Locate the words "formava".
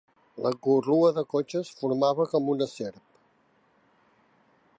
1.83-2.27